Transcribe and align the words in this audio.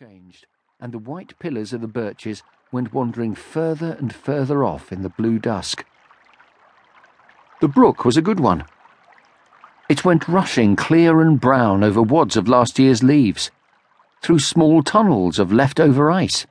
changed, 0.00 0.46
and 0.80 0.94
the 0.94 0.98
white 0.98 1.38
pillars 1.38 1.74
of 1.74 1.82
the 1.82 1.86
birches 1.86 2.42
went 2.72 2.94
wandering 2.94 3.34
further 3.34 3.92
and 3.98 4.14
further 4.14 4.64
off 4.64 4.92
in 4.92 5.02
the 5.02 5.10
blue 5.10 5.38
dusk. 5.38 5.84
The 7.60 7.68
brook 7.68 8.06
was 8.06 8.16
a 8.16 8.22
good 8.22 8.40
one. 8.40 8.64
It 9.90 10.02
went 10.02 10.26
rushing 10.26 10.74
clear 10.74 11.20
and 11.20 11.38
brown 11.38 11.84
over 11.84 12.00
wads 12.00 12.38
of 12.38 12.48
last 12.48 12.78
year's 12.78 13.02
leaves, 13.02 13.50
through 14.22 14.38
small 14.38 14.82
tunnels 14.82 15.38
of 15.38 15.52
leftover 15.52 16.10
ice, 16.10 16.46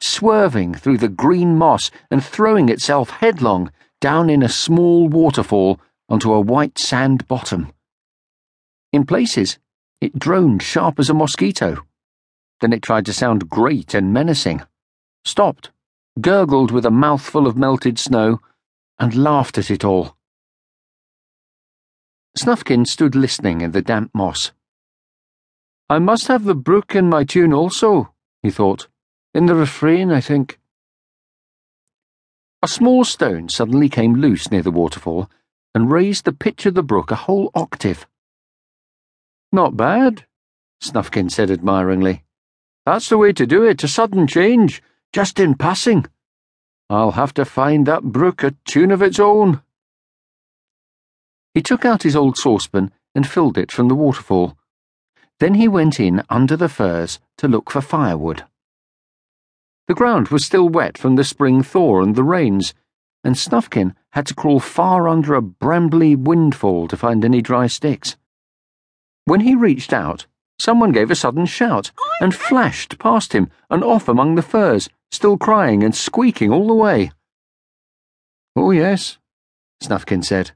swerving 0.00 0.72
through 0.72 0.96
the 0.96 1.08
green 1.08 1.58
moss 1.58 1.90
and 2.10 2.24
throwing 2.24 2.70
itself 2.70 3.10
headlong 3.10 3.70
down 4.00 4.30
in 4.30 4.42
a 4.42 4.48
small 4.48 5.10
waterfall 5.10 5.78
onto 6.08 6.32
a 6.32 6.40
white 6.40 6.78
sand 6.78 7.28
bottom. 7.28 7.70
In 8.94 9.04
places, 9.04 9.58
it 10.00 10.18
droned 10.18 10.62
sharp 10.62 10.98
as 10.98 11.10
a 11.10 11.14
mosquito. 11.14 11.84
Then 12.64 12.72
it 12.72 12.80
tried 12.80 13.04
to 13.04 13.12
sound 13.12 13.50
great 13.50 13.92
and 13.92 14.10
menacing, 14.10 14.62
stopped, 15.26 15.70
gurgled 16.18 16.70
with 16.70 16.86
a 16.86 16.90
mouthful 16.90 17.46
of 17.46 17.58
melted 17.58 17.98
snow, 17.98 18.40
and 18.98 19.14
laughed 19.14 19.58
at 19.58 19.70
it 19.70 19.84
all. 19.84 20.16
Snufkin 22.38 22.86
stood 22.86 23.14
listening 23.14 23.60
in 23.60 23.72
the 23.72 23.82
damp 23.82 24.12
moss. 24.14 24.52
I 25.90 25.98
must 25.98 26.28
have 26.28 26.44
the 26.44 26.54
brook 26.54 26.94
in 26.94 27.10
my 27.10 27.22
tune 27.22 27.52
also, 27.52 28.14
he 28.42 28.50
thought. 28.50 28.88
In 29.34 29.44
the 29.44 29.54
refrain, 29.54 30.10
I 30.10 30.22
think. 30.22 30.58
A 32.62 32.66
small 32.66 33.04
stone 33.04 33.50
suddenly 33.50 33.90
came 33.90 34.14
loose 34.14 34.50
near 34.50 34.62
the 34.62 34.70
waterfall 34.70 35.30
and 35.74 35.90
raised 35.90 36.24
the 36.24 36.32
pitch 36.32 36.64
of 36.64 36.72
the 36.72 36.82
brook 36.82 37.10
a 37.10 37.26
whole 37.26 37.50
octave. 37.54 38.06
Not 39.52 39.76
bad, 39.76 40.24
Snufkin 40.80 41.30
said 41.30 41.50
admiringly. 41.50 42.23
That's 42.86 43.08
the 43.08 43.18
way 43.18 43.32
to 43.32 43.46
do 43.46 43.62
it, 43.64 43.82
a 43.82 43.88
sudden 43.88 44.26
change, 44.26 44.82
just 45.12 45.40
in 45.40 45.54
passing. 45.54 46.06
I'll 46.90 47.12
have 47.12 47.32
to 47.34 47.44
find 47.44 47.86
that 47.86 48.02
brook 48.02 48.42
a 48.42 48.54
tune 48.66 48.90
of 48.90 49.00
its 49.00 49.18
own. 49.18 49.62
He 51.54 51.62
took 51.62 51.84
out 51.84 52.02
his 52.02 52.16
old 52.16 52.36
saucepan 52.36 52.92
and 53.14 53.26
filled 53.26 53.56
it 53.56 53.72
from 53.72 53.88
the 53.88 53.94
waterfall. 53.94 54.58
Then 55.40 55.54
he 55.54 55.66
went 55.66 55.98
in 55.98 56.22
under 56.28 56.56
the 56.56 56.68
firs 56.68 57.20
to 57.38 57.48
look 57.48 57.70
for 57.70 57.80
firewood. 57.80 58.44
The 59.88 59.94
ground 59.94 60.28
was 60.28 60.44
still 60.44 60.68
wet 60.68 60.98
from 60.98 61.16
the 61.16 61.24
spring 61.24 61.62
thaw 61.62 62.02
and 62.02 62.14
the 62.14 62.22
rains, 62.22 62.74
and 63.22 63.34
Snufkin 63.34 63.94
had 64.10 64.26
to 64.26 64.34
crawl 64.34 64.60
far 64.60 65.08
under 65.08 65.34
a 65.34 65.42
brambly 65.42 66.16
windfall 66.16 66.88
to 66.88 66.96
find 66.96 67.24
any 67.24 67.40
dry 67.40 67.66
sticks. 67.66 68.16
When 69.24 69.40
he 69.40 69.54
reached 69.54 69.92
out, 69.92 70.26
someone 70.58 70.92
gave 70.92 71.10
a 71.10 71.14
sudden 71.14 71.46
shout 71.46 71.90
and 72.20 72.32
oh, 72.32 72.36
flashed 72.36 72.98
past 72.98 73.32
him 73.32 73.50
and 73.70 73.82
off 73.82 74.08
among 74.08 74.34
the 74.34 74.42
firs, 74.42 74.88
still 75.10 75.36
crying 75.36 75.82
and 75.82 75.94
squeaking 75.94 76.50
all 76.50 76.66
the 76.66 76.74
way. 76.74 77.10
Oh, 78.56 78.70
yes, 78.70 79.18
Snufkin 79.82 80.24
said. 80.24 80.52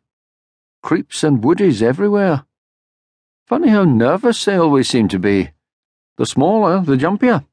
Creeps 0.83 1.25
and 1.25 1.43
woodies 1.43 1.83
everywhere. 1.83 2.45
Funny 3.47 3.69
how 3.69 3.85
nervous 3.85 4.45
they 4.45 4.57
always 4.57 4.89
seem 4.89 5.09
to 5.09 5.19
be. 5.19 5.51
The 6.17 6.27
smaller, 6.27 6.81
the 6.81 6.97
jumpier. 6.97 7.45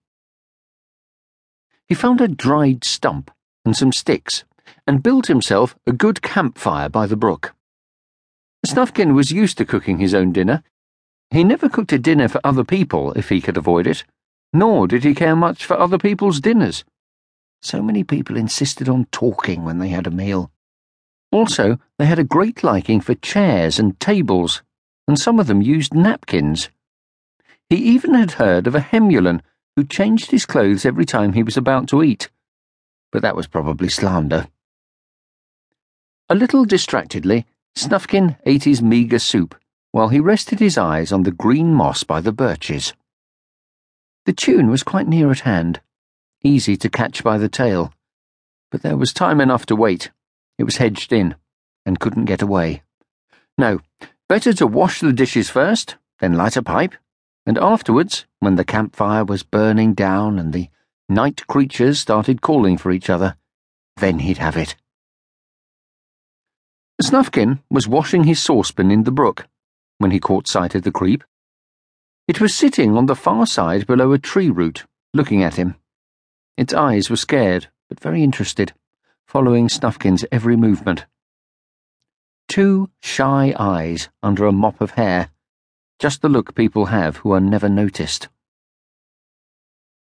He 1.88 1.96
found 1.96 2.22
a 2.22 2.28
dried 2.28 2.84
stump 2.84 3.32
and 3.64 3.76
some 3.76 3.92
sticks 3.92 4.44
and 4.88 5.04
built 5.04 5.28
himself 5.28 5.76
a 5.86 5.92
good 5.92 6.22
campfire 6.22 6.90
by 6.90 7.08
the 7.08 7.16
brook. 7.16 7.54
Snufkin 8.66 9.14
was 9.14 9.32
used 9.32 9.58
to 9.58 9.66
cooking 9.66 10.00
his 10.00 10.14
own 10.14 10.32
dinner. 10.32 10.64
He 11.32 11.44
never 11.44 11.70
cooked 11.70 11.94
a 11.94 12.00
dinner 12.00 12.28
for 12.28 12.40
other 12.44 12.64
people 12.64 13.12
if 13.14 13.30
he 13.30 13.42
could 13.42 13.58
avoid 13.58 13.88
it, 13.88 14.04
nor 14.54 14.88
did 14.88 15.04
he 15.04 15.14
care 15.14 15.36
much 15.36 15.66
for 15.66 15.78
other 15.78 15.98
people's 15.98 16.40
dinners. 16.40 16.86
So 17.62 17.82
many 17.82 18.04
people 18.04 18.38
insisted 18.38 18.88
on 18.88 19.08
talking 19.12 19.64
when 19.64 19.80
they 19.80 19.90
had 19.90 20.08
a 20.08 20.12
meal. 20.12 20.52
Also, 21.32 21.78
they 21.98 22.06
had 22.06 22.20
a 22.20 22.24
great 22.24 22.64
liking 22.64 23.02
for 23.02 23.16
chairs 23.16 23.80
and 23.80 24.00
tables, 24.00 24.62
and 25.08 25.20
some 25.20 25.40
of 25.40 25.48
them 25.48 25.62
used 25.62 25.94
napkins. 25.94 26.70
He 27.70 27.78
even 27.78 28.14
had 28.14 28.34
heard 28.34 28.68
of 28.68 28.76
a 28.76 28.80
Hemulen 28.80 29.42
who 29.76 29.84
changed 29.84 30.32
his 30.32 30.46
clothes 30.46 30.86
every 30.86 31.06
time 31.06 31.34
he 31.34 31.44
was 31.44 31.58
about 31.58 31.88
to 31.90 32.04
eat, 32.04 32.30
but 33.12 33.22
that 33.22 33.36
was 33.36 33.48
probably 33.48 33.90
slander. 33.90 34.48
A 36.30 36.36
little 36.36 36.66
distractedly, 36.66 37.46
Snufkin 37.76 38.38
ate 38.46 38.64
his 38.64 38.82
meagre 38.82 39.20
soup 39.20 39.56
while 39.96 40.10
he 40.10 40.20
rested 40.20 40.60
his 40.60 40.78
eyes 40.78 41.14
on 41.14 41.24
the 41.24 41.32
green 41.32 41.74
moss 41.74 42.04
by 42.04 42.20
the 42.20 42.34
birches. 42.34 42.94
The 44.26 44.34
tune 44.34 44.70
was 44.70 44.84
quite 44.84 45.08
near 45.08 45.32
at 45.32 45.48
hand, 45.48 45.80
easy 46.44 46.76
to 46.76 46.90
catch 46.90 47.24
by 47.24 47.38
the 47.38 47.48
tail, 47.48 47.94
but 48.72 48.82
there 48.82 48.98
was 48.98 49.14
time 49.14 49.40
enough 49.40 49.66
to 49.68 49.76
wait. 49.78 50.12
It 50.58 50.66
was 50.66 50.76
hedged 50.76 51.14
in, 51.14 51.36
and 51.86 51.98
couldn't 51.98 52.26
get 52.26 52.42
away. 52.42 52.84
No, 53.58 53.80
better 54.28 54.52
to 54.56 54.68
wash 54.68 55.00
the 55.00 55.14
dishes 55.14 55.50
first, 55.50 55.96
then 56.20 56.34
light 56.34 56.58
a 56.58 56.62
pipe, 56.62 56.96
and 57.46 57.58
afterwards, 57.58 58.26
when 58.42 58.56
the 58.56 58.66
campfire 58.66 59.24
was 59.24 59.44
burning 59.44 59.94
down 59.94 60.38
and 60.38 60.52
the 60.52 60.68
night 61.08 61.48
creatures 61.48 62.00
started 62.00 62.42
calling 62.42 62.78
for 62.78 62.92
each 62.92 63.10
other, 63.10 63.38
then 63.96 64.20
he'd 64.20 64.40
have 64.40 64.58
it. 64.58 64.76
Snufkin 67.02 67.60
was 67.70 67.88
washing 67.88 68.26
his 68.26 68.44
saucepan 68.44 68.92
in 68.92 69.06
the 69.06 69.12
brook 69.12 69.48
when 69.98 70.12
he 70.12 70.20
caught 70.20 70.48
sight 70.48 70.76
of 70.76 70.84
the 70.84 70.92
creep. 70.92 71.24
It 72.28 72.42
was 72.42 72.56
sitting 72.56 72.98
on 72.98 73.06
the 73.06 73.16
far 73.16 73.46
side 73.46 73.86
below 73.88 74.12
a 74.12 74.20
tree 74.20 74.50
root, 74.50 74.86
looking 75.14 75.44
at 75.44 75.56
him. 75.56 75.76
Its 76.58 76.74
eyes 76.74 77.10
were 77.10 77.16
scared, 77.16 77.68
but 77.90 78.00
very 78.00 78.24
interested 78.24 78.74
following 79.26 79.68
Snufkin's 79.68 80.24
every 80.32 80.56
movement. 80.56 81.06
Two 82.48 82.90
shy 83.02 83.54
eyes 83.58 84.10
under 84.22 84.46
a 84.46 84.52
mop 84.52 84.80
of 84.80 84.92
hair, 84.92 85.30
just 86.00 86.22
the 86.22 86.30
look 86.30 86.56
people 86.56 86.86
have 86.86 87.18
who 87.18 87.32
are 87.32 87.40
never 87.40 87.68
noticed. 87.68 88.30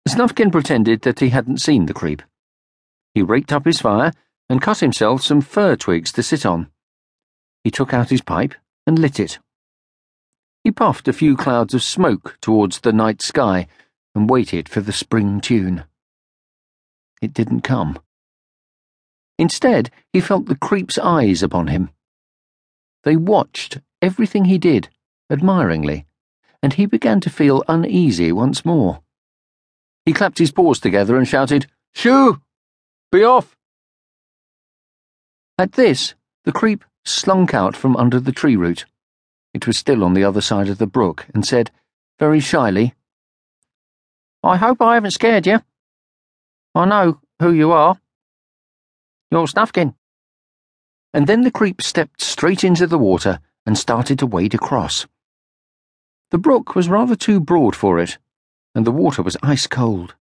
Snufkin 0.10 0.52
pretended 0.52 1.04
that 1.04 1.20
he 1.20 1.30
hadn't 1.30 1.62
seen 1.62 1.86
the 1.86 1.94
creep. 1.94 2.22
He 3.14 3.22
raked 3.22 3.54
up 3.54 3.66
his 3.66 3.80
fire 3.80 4.12
and 4.50 4.62
cut 4.62 4.80
himself 4.80 5.22
some 5.22 5.42
fir 5.42 5.76
twigs 5.76 6.12
to 6.14 6.24
sit 6.24 6.46
on. 6.46 6.70
He 7.64 7.72
took 7.72 7.94
out 7.94 8.10
his 8.10 8.22
pipe 8.22 8.56
and 8.86 9.00
lit 9.00 9.20
it. 9.20 9.40
He 10.64 10.72
puffed 10.72 11.08
a 11.10 11.14
few 11.14 11.36
clouds 11.36 11.74
of 11.74 11.84
smoke 11.84 12.38
towards 12.40 12.80
the 12.80 12.94
night 12.94 13.22
sky 13.22 13.68
and 14.16 14.30
waited 14.30 14.70
for 14.70 14.80
the 14.80 14.94
spring 14.94 15.42
tune. 15.42 15.84
It 17.22 17.34
didn't 17.34 17.62
come. 17.62 18.00
Instead, 19.38 19.92
he 20.14 20.22
felt 20.22 20.46
the 20.46 20.56
creep's 20.56 20.98
eyes 20.98 21.44
upon 21.44 21.68
him. 21.68 21.90
They 23.04 23.18
watched 23.18 23.80
everything 24.02 24.46
he 24.46 24.58
did, 24.58 24.90
admiringly, 25.30 26.06
and 26.62 26.74
he 26.74 26.86
began 26.86 27.20
to 27.22 27.30
feel 27.30 27.64
uneasy 27.68 28.32
once 28.32 28.64
more. 28.64 29.02
He 30.06 30.14
clapped 30.14 30.38
his 30.38 30.52
paws 30.52 30.80
together 30.80 31.18
and 31.18 31.28
shouted, 31.28 31.68
Shoo! 31.94 32.42
Be 33.12 33.24
off! 33.24 33.58
At 35.58 35.74
this, 35.74 36.16
the 36.46 36.52
creep 36.52 36.86
slunk 37.04 37.54
out 37.54 37.76
from 37.76 37.98
under 37.98 38.20
the 38.20 38.32
tree 38.32 38.56
root. 38.56 38.86
It 39.54 39.68
was 39.68 39.78
still 39.78 40.04
on 40.04 40.14
the 40.14 40.24
other 40.24 40.42
side 40.42 40.68
of 40.68 40.80
the 40.80 40.88
brook, 40.88 41.28
and 41.34 41.46
said, 41.46 41.72
very 42.20 42.40
shyly, 42.40 42.96
I 44.44 44.58
hope 44.58 44.82
I 44.82 44.96
haven't 44.96 45.12
scared 45.12 45.48
you. 45.48 45.62
I 46.76 46.86
know 46.86 47.22
who 47.40 47.52
you 47.54 47.72
are. 47.72 47.98
You're 49.32 49.48
Snufkin. 49.48 49.96
And 51.14 51.28
then 51.28 51.42
the 51.42 51.52
creep 51.52 51.82
stepped 51.82 52.22
straight 52.22 52.64
into 52.64 52.88
the 52.88 52.98
water 52.98 53.40
and 53.66 53.78
started 53.78 54.20
to 54.20 54.28
wade 54.28 54.54
across. 54.54 55.08
The 56.32 56.38
brook 56.38 56.76
was 56.76 56.90
rather 56.90 57.16
too 57.16 57.40
broad 57.40 57.76
for 57.76 58.00
it, 58.00 58.18
and 58.76 58.86
the 58.86 58.92
water 58.92 59.22
was 59.22 59.38
ice 59.44 59.68
cold. 59.68 60.16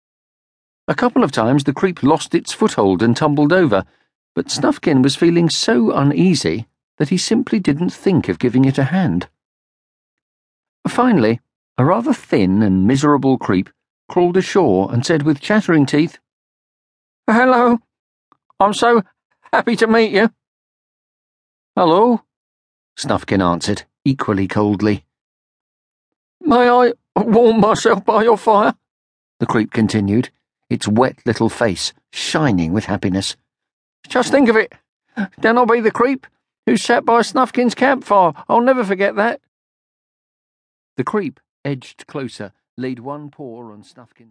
A 0.87 0.94
couple 0.94 1.25
of 1.25 1.32
times 1.32 1.64
the 1.64 1.73
creep 1.73 2.02
lost 2.02 2.34
its 2.34 2.52
foothold 2.52 3.02
and 3.02 3.17
tumbled 3.17 3.52
over, 3.52 3.84
but 4.34 4.46
Snufkin 4.50 5.02
was 5.02 5.17
feeling 5.17 5.49
so 5.49 5.90
uneasy 5.90 6.67
that 7.02 7.08
he 7.08 7.19
simply 7.19 7.58
didn't 7.58 7.90
think 7.90 8.28
of 8.28 8.38
giving 8.38 8.64
it 8.64 8.78
a 8.78 8.84
hand. 8.84 9.26
Finally, 10.87 11.40
a 11.76 11.84
rather 11.84 12.12
thin 12.12 12.62
and 12.62 12.87
miserable 12.87 13.37
creep 13.37 13.70
crawled 14.08 14.37
ashore 14.37 14.94
and 14.94 15.04
said 15.04 15.25
with 15.25 15.40
chattering 15.40 15.84
teeth, 15.84 16.20
Hello. 17.28 17.81
I'm 18.60 18.72
so 18.72 19.02
happy 19.52 19.75
to 19.75 19.88
meet 19.88 20.12
you. 20.12 20.31
Hello, 21.75 22.22
Snufkin 22.96 23.43
answered, 23.43 23.82
equally 24.05 24.46
coldly. 24.46 25.05
May 26.40 26.69
I 26.69 26.93
warm 27.16 27.58
myself 27.58 28.05
by 28.05 28.22
your 28.22 28.38
fire? 28.38 28.75
The 29.40 29.46
creep 29.46 29.72
continued, 29.72 30.31
its 30.70 30.87
wet 30.87 31.19
little 31.26 31.48
face 31.48 31.93
shining 32.12 32.72
with 32.72 32.84
happiness. 32.84 33.34
Just 34.06 34.31
think 34.31 34.48
of 34.48 34.55
it. 34.55 34.72
Then 35.38 35.58
I'll 35.58 35.66
be 35.66 35.81
the 35.81 35.90
creep 35.90 36.28
who 36.67 36.76
sat 36.76 37.05
by 37.05 37.20
Snufkin's 37.20 37.75
campfire. 37.75 38.32
I'll 38.49 38.61
never 38.61 38.85
forget 38.85 39.17
that. 39.17 39.41
The 40.97 41.05
creep 41.05 41.41
edged 41.64 42.06
closer, 42.06 42.53
laid 42.76 42.99
one 42.99 43.31
paw 43.31 43.73
on 43.73 43.82
Snufkin's 43.82 44.19